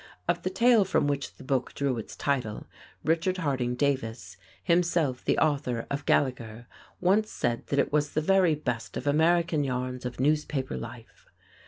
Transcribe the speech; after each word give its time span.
Of 0.27 0.41
the 0.41 0.49
tale 0.49 0.83
from 0.83 1.05
which 1.05 1.35
the 1.35 1.43
book 1.43 1.75
drew 1.75 1.99
its 1.99 2.15
title, 2.15 2.65
Richard 3.05 3.37
Harding 3.37 3.75
Davis, 3.75 4.35
himself 4.63 5.23
the 5.23 5.37
author 5.37 5.85
of 5.91 6.07
"Gallegher," 6.07 6.65
once 6.99 7.29
said 7.29 7.67
that 7.67 7.77
it 7.77 7.93
was 7.93 8.13
"the 8.15 8.19
very 8.21 8.55
best 8.55 8.97
of 8.97 9.05
American 9.05 9.63
yarns 9.63 10.03
of 10.03 10.19
newspaper 10.19 10.75
life." 10.75 11.27